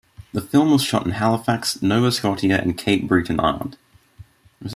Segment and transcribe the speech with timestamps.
[0.33, 3.77] The film was shot in Halifax, Nova Scotia and Cape Breton Island.